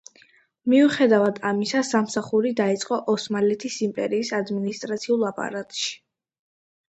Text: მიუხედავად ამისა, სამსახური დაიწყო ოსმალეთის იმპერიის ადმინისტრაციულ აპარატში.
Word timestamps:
მიუხედავად 0.71 1.35
ამისა, 1.49 1.83
სამსახური 1.89 2.53
დაიწყო 2.61 2.97
ოსმალეთის 3.13 3.77
იმპერიის 3.89 4.33
ადმინისტრაციულ 4.39 5.29
აპარატში. 5.31 5.95